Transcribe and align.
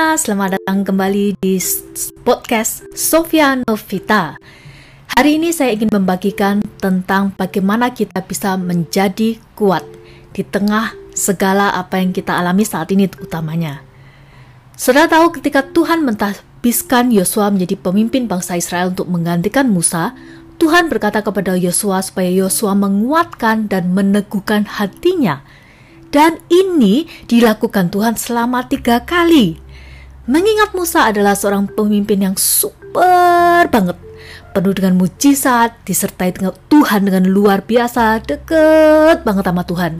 semuanya, 0.00 0.16
selamat 0.16 0.50
datang 0.56 0.80
kembali 0.80 1.24
di 1.44 1.60
podcast 2.24 2.88
Sofia 2.96 3.52
Novita. 3.60 4.40
Hari 5.12 5.36
ini 5.36 5.52
saya 5.52 5.76
ingin 5.76 5.92
membagikan 5.92 6.64
tentang 6.80 7.36
bagaimana 7.36 7.92
kita 7.92 8.24
bisa 8.24 8.56
menjadi 8.56 9.36
kuat 9.52 9.84
di 10.32 10.40
tengah 10.40 10.96
segala 11.12 11.76
apa 11.76 12.00
yang 12.00 12.16
kita 12.16 12.32
alami 12.32 12.64
saat 12.64 12.88
ini 12.96 13.12
utamanya. 13.20 13.84
Saudara 14.72 15.04
tahu 15.04 15.36
ketika 15.36 15.68
Tuhan 15.68 16.00
mentahbiskan 16.08 17.12
Yosua 17.12 17.52
menjadi 17.52 17.76
pemimpin 17.76 18.24
bangsa 18.24 18.56
Israel 18.56 18.96
untuk 18.96 19.04
menggantikan 19.04 19.68
Musa, 19.68 20.16
Tuhan 20.56 20.88
berkata 20.88 21.20
kepada 21.20 21.60
Yosua 21.60 22.00
supaya 22.00 22.32
Yosua 22.32 22.72
menguatkan 22.72 23.68
dan 23.68 23.92
meneguhkan 23.92 24.64
hatinya 24.64 25.44
dan 26.10 26.42
ini 26.50 27.06
dilakukan 27.28 27.92
Tuhan 27.92 28.18
selama 28.18 28.66
tiga 28.66 29.04
kali. 29.04 29.69
Mengingat 30.30 30.70
Musa 30.78 31.10
adalah 31.10 31.34
seorang 31.34 31.66
pemimpin 31.66 32.22
yang 32.22 32.38
super 32.38 33.66
banget. 33.66 33.98
Penuh 34.54 34.70
dengan 34.70 34.94
mujizat, 34.94 35.74
disertai 35.82 36.30
dengan 36.30 36.54
Tuhan 36.70 37.02
dengan 37.02 37.26
luar 37.26 37.66
biasa, 37.66 38.22
deket 38.22 39.26
banget 39.26 39.50
sama 39.50 39.66
Tuhan. 39.66 39.98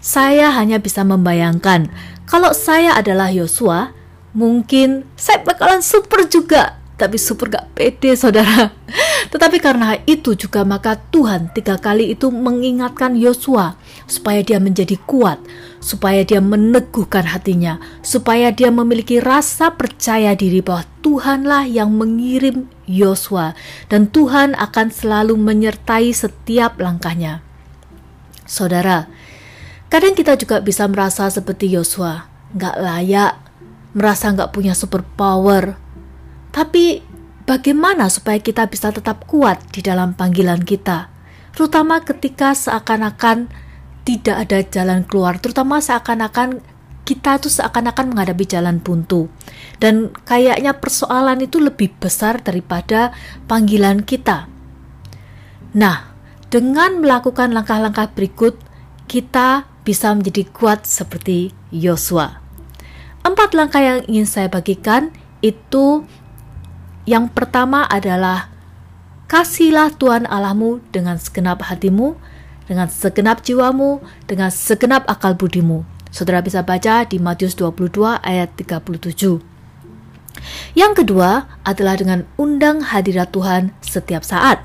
Saya 0.00 0.48
hanya 0.56 0.80
bisa 0.80 1.04
membayangkan, 1.04 1.92
kalau 2.24 2.56
saya 2.56 2.96
adalah 2.96 3.28
Yosua, 3.28 3.92
mungkin 4.32 5.04
saya 5.12 5.44
bakalan 5.44 5.84
super 5.84 6.24
juga 6.24 6.79
tapi 7.00 7.16
super 7.16 7.48
gak 7.48 7.72
pede 7.72 8.12
saudara. 8.12 8.76
Tetapi 9.32 9.56
karena 9.56 9.96
itu 10.04 10.36
juga 10.36 10.68
maka 10.68 11.00
Tuhan 11.00 11.48
tiga 11.56 11.80
kali 11.80 12.12
itu 12.12 12.28
mengingatkan 12.28 13.16
Yosua 13.16 13.80
supaya 14.04 14.44
dia 14.44 14.60
menjadi 14.60 15.00
kuat, 15.08 15.40
supaya 15.80 16.20
dia 16.20 16.44
meneguhkan 16.44 17.24
hatinya, 17.24 17.80
supaya 18.04 18.52
dia 18.52 18.68
memiliki 18.68 19.16
rasa 19.16 19.72
percaya 19.72 20.36
diri 20.36 20.60
bahwa 20.60 20.84
Tuhanlah 21.00 21.64
yang 21.64 21.96
mengirim 21.96 22.68
Yosua 22.84 23.56
dan 23.88 24.12
Tuhan 24.12 24.52
akan 24.52 24.92
selalu 24.92 25.40
menyertai 25.40 26.12
setiap 26.12 26.76
langkahnya. 26.76 27.40
Saudara, 28.44 29.08
kadang 29.88 30.12
kita 30.12 30.36
juga 30.36 30.60
bisa 30.60 30.84
merasa 30.84 31.30
seperti 31.32 31.70
Yosua, 31.72 32.28
gak 32.58 32.76
layak, 32.76 33.38
merasa 33.94 34.34
gak 34.34 34.50
punya 34.50 34.74
super 34.74 35.06
power, 35.06 35.78
tapi 36.50 37.02
bagaimana 37.46 38.10
supaya 38.10 38.38
kita 38.42 38.66
bisa 38.66 38.90
tetap 38.90 39.26
kuat 39.26 39.62
di 39.70 39.82
dalam 39.82 40.14
panggilan 40.14 40.62
kita? 40.66 41.10
Terutama 41.54 42.02
ketika 42.02 42.54
seakan-akan 42.54 43.50
tidak 44.06 44.36
ada 44.46 44.58
jalan 44.66 45.06
keluar, 45.06 45.38
terutama 45.38 45.78
seakan-akan 45.78 46.62
kita 47.06 47.42
tuh 47.42 47.50
seakan-akan 47.50 48.14
menghadapi 48.14 48.46
jalan 48.46 48.78
buntu. 48.78 49.26
Dan 49.82 50.14
kayaknya 50.26 50.78
persoalan 50.78 51.42
itu 51.42 51.58
lebih 51.58 51.90
besar 51.98 52.38
daripada 52.38 53.10
panggilan 53.50 54.06
kita. 54.06 54.46
Nah, 55.74 56.14
dengan 56.50 57.02
melakukan 57.02 57.50
langkah-langkah 57.50 58.14
berikut, 58.14 58.58
kita 59.10 59.66
bisa 59.82 60.14
menjadi 60.14 60.46
kuat 60.54 60.86
seperti 60.86 61.50
Yosua. 61.74 62.38
Empat 63.26 63.58
langkah 63.58 63.82
yang 63.82 64.06
ingin 64.06 64.26
saya 64.26 64.46
bagikan 64.46 65.10
itu 65.42 66.06
yang 67.08 67.32
pertama 67.32 67.88
adalah 67.88 68.52
kasihlah 69.30 69.94
Tuhan 69.94 70.26
Allahmu 70.26 70.82
dengan 70.90 71.16
segenap 71.16 71.64
hatimu, 71.64 72.18
dengan 72.66 72.90
segenap 72.90 73.40
jiwamu, 73.46 74.02
dengan 74.26 74.50
segenap 74.52 75.06
akal 75.06 75.38
budimu. 75.38 75.86
Saudara 76.10 76.42
bisa 76.42 76.66
baca 76.66 77.06
di 77.06 77.22
Matius 77.22 77.54
22 77.54 78.18
ayat 78.20 78.50
37. 78.58 79.38
Yang 80.74 80.92
kedua 81.02 81.46
adalah 81.62 81.94
dengan 81.94 82.26
undang 82.34 82.82
hadirat 82.82 83.30
Tuhan 83.30 83.70
setiap 83.82 84.26
saat. 84.26 84.62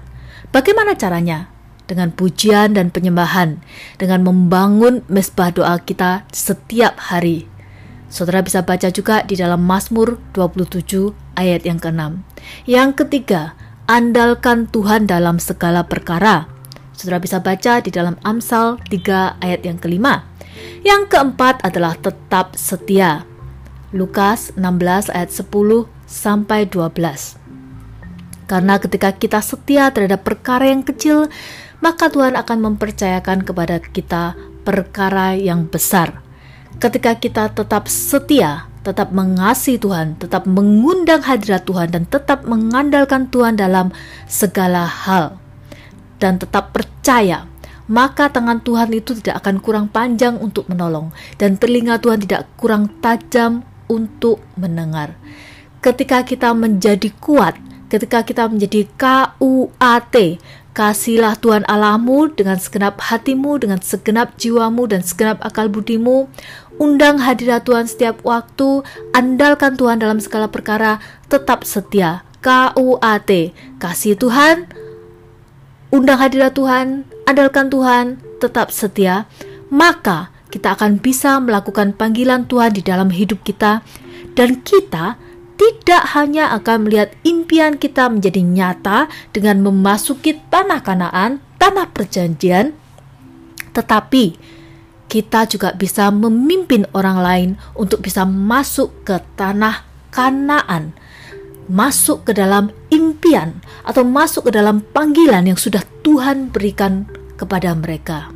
Bagaimana 0.50 0.98
caranya? 0.98 1.54
Dengan 1.86 2.10
pujian 2.10 2.74
dan 2.74 2.90
penyembahan, 2.90 3.62
dengan 4.02 4.26
membangun 4.26 5.06
mesbah 5.06 5.54
doa 5.54 5.78
kita 5.78 6.26
setiap 6.34 6.98
hari. 6.98 7.55
Saudara 8.08 8.46
bisa 8.46 8.62
baca 8.62 8.88
juga 8.94 9.26
di 9.26 9.36
dalam 9.36 9.66
Mazmur 9.66 10.22
27 10.38 11.12
ayat 11.36 11.66
yang 11.66 11.82
keenam. 11.82 12.22
Yang 12.70 13.06
ketiga, 13.06 13.58
andalkan 13.90 14.70
Tuhan 14.70 15.10
dalam 15.10 15.42
segala 15.42 15.86
perkara. 15.86 16.48
Saudara 16.96 17.20
bisa 17.20 17.44
baca 17.44 17.82
di 17.84 17.92
dalam 17.92 18.16
Amsal 18.24 18.80
3 18.88 19.42
ayat 19.44 19.62
yang 19.68 19.82
kelima. 19.82 20.24
Yang 20.86 21.12
keempat 21.12 21.66
adalah 21.66 21.98
tetap 22.00 22.56
setia. 22.56 23.28
Lukas 23.92 24.54
16 24.56 25.12
ayat 25.12 25.32
10 25.34 25.90
sampai 26.06 26.70
12. 26.70 27.42
Karena 28.46 28.78
ketika 28.78 29.10
kita 29.18 29.42
setia 29.42 29.90
terhadap 29.90 30.22
perkara 30.22 30.70
yang 30.70 30.86
kecil, 30.86 31.28
maka 31.82 32.14
Tuhan 32.14 32.38
akan 32.38 32.58
mempercayakan 32.72 33.42
kepada 33.42 33.82
kita 33.82 34.38
perkara 34.66 35.34
yang 35.34 35.66
besar. 35.66 36.25
Ketika 36.76 37.16
kita 37.16 37.48
tetap 37.56 37.88
setia, 37.88 38.68
tetap 38.84 39.16
mengasihi 39.16 39.80
Tuhan, 39.80 40.20
tetap 40.20 40.44
mengundang 40.44 41.24
hadirat 41.24 41.64
Tuhan, 41.64 41.88
dan 41.90 42.04
tetap 42.04 42.44
mengandalkan 42.44 43.32
Tuhan 43.32 43.56
dalam 43.56 43.96
segala 44.28 44.84
hal, 44.84 45.40
dan 46.20 46.36
tetap 46.36 46.76
percaya, 46.76 47.48
maka 47.88 48.28
tangan 48.28 48.60
Tuhan 48.60 48.92
itu 48.92 49.16
tidak 49.24 49.42
akan 49.42 49.64
kurang 49.64 49.88
panjang 49.88 50.36
untuk 50.38 50.68
menolong, 50.68 51.16
dan 51.40 51.56
telinga 51.56 51.96
Tuhan 51.98 52.22
tidak 52.28 52.46
kurang 52.60 52.92
tajam 53.00 53.64
untuk 53.88 54.44
mendengar. 54.60 55.16
Ketika 55.80 56.28
kita 56.28 56.52
menjadi 56.52 57.08
kuat, 57.24 57.56
ketika 57.88 58.22
kita 58.28 58.52
menjadi 58.52 58.84
KUAT, 59.00 60.16
Kasihlah 60.76 61.40
Tuhan 61.40 61.64
Allahmu 61.72 62.36
dengan 62.36 62.60
segenap 62.60 63.00
hatimu, 63.00 63.64
dengan 63.64 63.80
segenap 63.80 64.36
jiwamu, 64.36 64.92
dan 64.92 65.08
segenap 65.08 65.40
akal 65.40 65.72
budimu. 65.72 66.28
Undang 66.76 67.24
hadirat 67.24 67.64
Tuhan 67.64 67.88
setiap 67.88 68.20
waktu, 68.28 68.84
andalkan 69.16 69.80
Tuhan 69.80 70.04
dalam 70.04 70.20
segala 70.20 70.52
perkara, 70.52 71.00
tetap 71.32 71.64
setia. 71.64 72.28
KUAT, 72.46 73.32
kasih 73.82 74.14
Tuhan, 74.22 74.70
undang 75.90 76.22
hadirat 76.22 76.54
Tuhan, 76.54 77.10
andalkan 77.26 77.74
Tuhan, 77.74 78.22
tetap 78.38 78.70
setia, 78.70 79.26
maka 79.74 80.30
kita 80.54 80.78
akan 80.78 81.02
bisa 81.02 81.42
melakukan 81.42 81.98
panggilan 81.98 82.46
Tuhan 82.46 82.78
di 82.78 82.86
dalam 82.86 83.10
hidup 83.10 83.42
kita, 83.42 83.82
dan 84.38 84.62
kita 84.62 85.18
tidak 85.58 86.04
hanya 86.14 86.54
akan 86.54 86.86
melihat 86.86 87.18
impian 87.26 87.82
kita 87.82 88.14
menjadi 88.14 88.46
nyata 88.46 89.10
dengan 89.34 89.66
memasuki 89.66 90.38
tanah 90.54 90.86
Kanaan, 90.86 91.42
tanah 91.58 91.90
perjanjian, 91.98 92.78
tetapi 93.74 94.38
kita 95.06 95.46
juga 95.46 95.74
bisa 95.78 96.10
memimpin 96.10 96.90
orang 96.92 97.18
lain 97.22 97.50
untuk 97.78 98.02
bisa 98.02 98.26
masuk 98.26 98.92
ke 99.06 99.22
tanah 99.38 99.86
Kanaan, 100.16 100.96
masuk 101.68 102.24
ke 102.24 102.32
dalam 102.32 102.72
impian 102.88 103.60
atau 103.84 104.08
masuk 104.08 104.48
ke 104.48 104.56
dalam 104.56 104.80
panggilan 104.96 105.44
yang 105.44 105.60
sudah 105.60 105.84
Tuhan 106.08 106.56
berikan 106.56 107.04
kepada 107.36 107.76
mereka. 107.76 108.32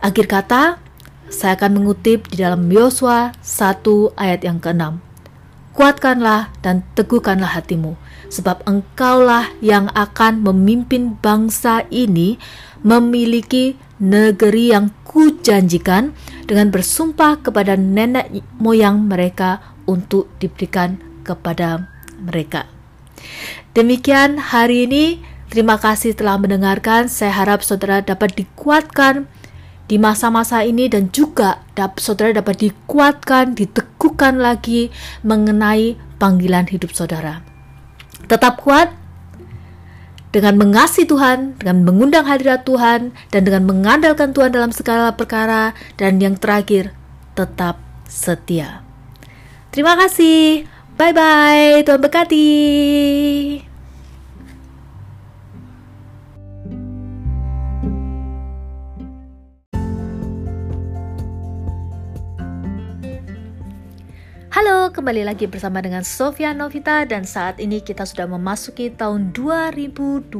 Akhir 0.00 0.24
kata, 0.24 0.80
saya 1.28 1.60
akan 1.60 1.76
mengutip 1.76 2.24
di 2.32 2.40
dalam 2.40 2.64
Yosua 2.72 3.36
1 3.44 4.16
ayat 4.16 4.48
yang 4.48 4.64
ke-6 4.64 5.08
kuatkanlah 5.78 6.50
dan 6.58 6.82
teguhkanlah 6.98 7.54
hatimu, 7.54 7.94
sebab 8.26 8.66
engkaulah 8.66 9.46
yang 9.62 9.86
akan 9.94 10.42
memimpin 10.42 11.14
bangsa 11.22 11.86
ini 11.94 12.34
memiliki 12.82 13.78
negeri 13.98 14.74
yang 14.74 14.94
kujanjikan 15.02 16.14
dengan 16.46 16.70
bersumpah 16.70 17.42
kepada 17.42 17.74
nenek 17.74 18.30
moyang 18.58 19.10
mereka 19.10 19.74
untuk 19.84 20.30
diberikan 20.38 21.02
kepada 21.26 21.90
mereka. 22.22 22.66
Demikian 23.74 24.38
hari 24.38 24.86
ini, 24.88 25.04
terima 25.50 25.76
kasih 25.78 26.14
telah 26.14 26.38
mendengarkan. 26.38 27.10
Saya 27.10 27.34
harap 27.34 27.62
saudara 27.66 28.02
dapat 28.02 28.34
dikuatkan 28.38 29.26
di 29.88 29.96
masa-masa 29.96 30.62
ini 30.62 30.86
dan 30.86 31.08
juga 31.10 31.64
saudara 31.96 32.36
dapat 32.36 32.60
dikuatkan, 32.70 33.56
diteguhkan 33.56 34.36
lagi 34.38 34.92
mengenai 35.24 35.96
panggilan 36.20 36.68
hidup 36.68 36.92
saudara. 36.92 37.40
Tetap 38.28 38.60
kuat 38.60 38.92
dengan 40.28 40.60
mengasihi 40.60 41.08
Tuhan, 41.08 41.56
dengan 41.56 41.84
mengundang 41.84 42.24
hadirat 42.28 42.64
Tuhan, 42.68 43.16
dan 43.32 43.40
dengan 43.44 43.64
mengandalkan 43.64 44.36
Tuhan 44.36 44.52
dalam 44.52 44.72
segala 44.72 45.16
perkara, 45.16 45.72
dan 45.96 46.20
yang 46.20 46.36
terakhir, 46.36 46.92
tetap 47.32 47.80
setia. 48.08 48.84
Terima 49.72 49.96
kasih. 49.96 50.64
Bye-bye. 50.98 51.86
Tuhan 51.86 52.00
berkati. 52.02 52.48
Halo, 64.58 64.90
kembali 64.90 65.22
lagi 65.22 65.46
bersama 65.46 65.78
dengan 65.78 66.02
Sofia 66.02 66.50
Novita 66.50 67.06
dan 67.06 67.22
saat 67.22 67.62
ini 67.62 67.78
kita 67.78 68.02
sudah 68.02 68.26
memasuki 68.26 68.90
tahun 68.90 69.30
2021. 69.30 70.34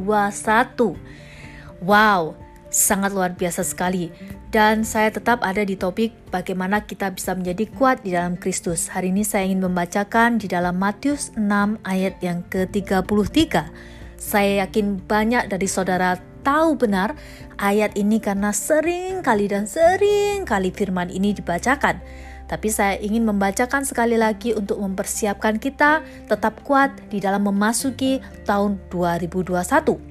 Wow, 1.86 2.34
sangat 2.66 3.14
luar 3.14 3.38
biasa 3.38 3.62
sekali. 3.62 4.10
Dan 4.50 4.82
saya 4.82 5.14
tetap 5.14 5.38
ada 5.46 5.62
di 5.62 5.78
topik 5.78 6.10
bagaimana 6.34 6.82
kita 6.82 7.14
bisa 7.14 7.30
menjadi 7.38 7.70
kuat 7.78 8.02
di 8.02 8.10
dalam 8.10 8.34
Kristus. 8.34 8.90
Hari 8.90 9.14
ini 9.14 9.22
saya 9.22 9.46
ingin 9.46 9.62
membacakan 9.62 10.42
di 10.42 10.50
dalam 10.50 10.82
Matius 10.82 11.30
6 11.38 11.78
ayat 11.86 12.18
yang 12.18 12.42
ke-33. 12.50 13.70
Saya 14.18 14.66
yakin 14.66 14.98
banyak 14.98 15.46
dari 15.46 15.70
saudara 15.70 16.18
tahu 16.42 16.74
benar 16.74 17.14
ayat 17.62 17.94
ini 17.94 18.18
karena 18.18 18.50
sering 18.50 19.22
kali 19.22 19.46
dan 19.46 19.70
sering 19.70 20.42
kali 20.42 20.74
firman 20.74 21.06
ini 21.06 21.38
dibacakan. 21.38 22.02
Tapi 22.48 22.72
saya 22.72 22.96
ingin 22.96 23.28
membacakan 23.28 23.84
sekali 23.84 24.16
lagi 24.16 24.56
untuk 24.56 24.80
mempersiapkan 24.80 25.60
kita 25.60 26.00
tetap 26.26 26.64
kuat 26.64 26.96
di 27.12 27.20
dalam 27.20 27.44
memasuki 27.44 28.24
tahun 28.48 28.80
2021. 28.88 30.08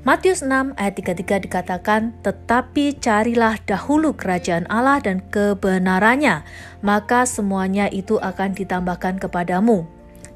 Matius 0.00 0.40
6 0.40 0.80
ayat 0.80 0.96
33 0.96 1.44
dikatakan, 1.44 2.16
Tetapi 2.24 2.96
carilah 3.04 3.60
dahulu 3.68 4.16
kerajaan 4.16 4.64
Allah 4.72 4.96
dan 5.04 5.20
kebenarannya, 5.28 6.40
maka 6.80 7.28
semuanya 7.28 7.84
itu 7.92 8.16
akan 8.16 8.56
ditambahkan 8.56 9.20
kepadamu. 9.20 9.84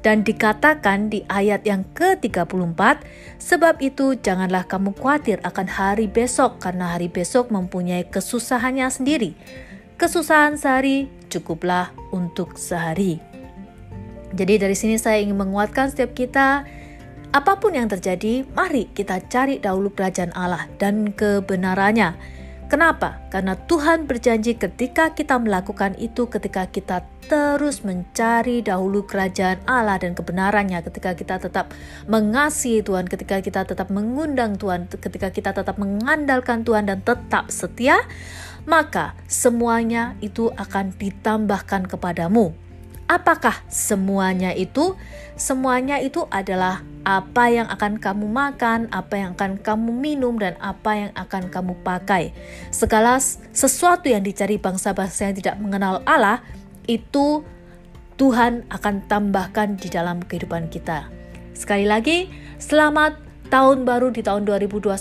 Dan 0.05 0.21
dikatakan 0.21 1.09
di 1.09 1.25
ayat 1.25 1.65
yang 1.65 1.81
ke-34, 1.97 3.01
Sebab 3.41 3.81
itu 3.81 4.13
janganlah 4.13 4.69
kamu 4.69 4.93
khawatir 4.93 5.41
akan 5.41 5.65
hari 5.65 6.05
besok, 6.05 6.61
karena 6.61 6.93
hari 6.93 7.09
besok 7.09 7.49
mempunyai 7.49 8.05
kesusahannya 8.05 8.85
sendiri 8.93 9.33
kesusahan 9.95 10.59
sehari 10.59 11.07
cukuplah 11.31 11.91
untuk 12.11 12.55
sehari. 12.59 13.19
Jadi 14.35 14.59
dari 14.59 14.75
sini 14.75 14.99
saya 14.99 15.23
ingin 15.23 15.39
menguatkan 15.39 15.91
setiap 15.91 16.11
kita 16.11 16.67
apa 17.35 17.59
pun 17.59 17.75
yang 17.75 17.91
terjadi, 17.91 18.47
mari 18.55 18.87
kita 18.95 19.19
cari 19.27 19.59
dahulu 19.59 19.91
kerajaan 19.91 20.31
Allah 20.35 20.71
dan 20.79 21.11
kebenarannya. 21.11 22.15
Kenapa? 22.65 23.21
Karena 23.29 23.53
Tuhan 23.53 24.09
berjanji 24.09 24.57
ketika 24.57 25.13
kita 25.13 25.37
melakukan 25.37 25.93
itu, 26.01 26.25
ketika 26.25 26.65
kita 26.65 27.05
terus 27.29 27.85
mencari 27.85 28.65
dahulu 28.65 29.05
kerajaan 29.05 29.61
Allah 29.69 30.01
dan 30.01 30.17
kebenarannya, 30.17 30.81
ketika 30.81 31.13
kita 31.13 31.37
tetap 31.37 31.75
mengasihi 32.09 32.81
Tuhan, 32.81 33.05
ketika 33.05 33.37
kita 33.45 33.69
tetap 33.69 33.93
mengundang 33.93 34.57
Tuhan, 34.57 34.89
ketika 34.89 35.29
kita 35.29 35.53
tetap 35.53 35.77
mengandalkan 35.77 36.65
Tuhan 36.65 36.89
dan 36.89 37.05
tetap 37.05 37.53
setia, 37.53 38.01
maka 38.65 39.13
semuanya 39.29 40.17
itu 40.19 40.49
akan 40.57 40.93
ditambahkan 40.97 41.85
kepadamu. 41.85 42.53
Apakah 43.05 43.61
semuanya 43.69 44.49
itu? 44.57 44.97
Semuanya 45.37 46.01
itu 46.01 46.25
adalah 46.33 46.81
apa 47.05 47.53
yang 47.53 47.69
akan 47.69 48.01
kamu 48.01 48.25
makan, 48.25 48.89
apa 48.89 49.13
yang 49.13 49.37
akan 49.37 49.61
kamu 49.61 49.93
minum, 49.93 50.41
dan 50.41 50.57
apa 50.57 50.91
yang 50.97 51.11
akan 51.13 51.53
kamu 51.53 51.77
pakai. 51.85 52.33
Segala 52.73 53.21
sesuatu 53.53 54.09
yang 54.09 54.25
dicari 54.25 54.57
bangsa-bangsa 54.57 55.29
yang 55.29 55.37
tidak 55.37 55.55
mengenal 55.61 56.01
Allah, 56.09 56.41
itu 56.89 57.45
Tuhan 58.17 58.65
akan 58.73 59.05
tambahkan 59.05 59.77
di 59.77 59.93
dalam 59.93 60.25
kehidupan 60.25 60.73
kita. 60.73 61.05
Sekali 61.53 61.85
lagi, 61.85 62.33
selamat 62.57 63.21
tahun 63.53 63.85
baru 63.85 64.09
di 64.09 64.25
tahun 64.25 64.49
2021. 64.49 64.97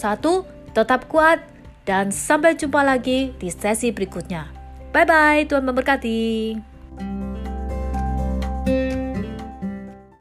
Tetap 0.76 1.08
kuat, 1.08 1.40
dan 1.84 2.08
sampai 2.08 2.56
jumpa 2.56 2.80
lagi 2.80 3.36
di 3.36 3.48
sesi 3.52 3.92
berikutnya. 3.92 4.48
Bye 4.90 5.04
bye, 5.04 5.42
Tuhan 5.44 5.64
memberkati. 5.68 6.22
thank 8.64 8.68
you 8.68 8.93